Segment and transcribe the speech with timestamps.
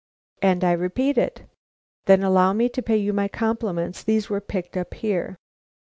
[0.41, 1.43] "And I repeat it."
[2.05, 4.01] "Then allow me to pay you my compliments.
[4.01, 5.37] These were picked up here."